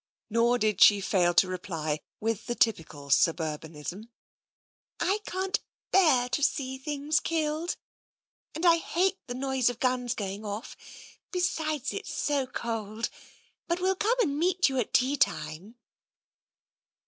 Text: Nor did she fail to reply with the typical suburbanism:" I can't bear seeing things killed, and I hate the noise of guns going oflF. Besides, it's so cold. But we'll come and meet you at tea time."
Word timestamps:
Nor 0.31 0.57
did 0.57 0.81
she 0.81 0.99
fail 0.99 1.35
to 1.35 1.47
reply 1.47 1.99
with 2.19 2.47
the 2.47 2.55
typical 2.55 3.11
suburbanism:" 3.11 4.09
I 4.99 5.19
can't 5.27 5.59
bear 5.91 6.27
seeing 6.33 6.79
things 6.79 7.19
killed, 7.19 7.77
and 8.55 8.65
I 8.65 8.77
hate 8.77 9.19
the 9.27 9.35
noise 9.35 9.69
of 9.69 9.79
guns 9.79 10.15
going 10.15 10.41
oflF. 10.41 10.75
Besides, 11.29 11.93
it's 11.93 12.11
so 12.15 12.47
cold. 12.47 13.11
But 13.67 13.79
we'll 13.79 13.95
come 13.95 14.19
and 14.23 14.39
meet 14.39 14.69
you 14.69 14.79
at 14.79 14.91
tea 14.91 15.17
time." 15.17 15.75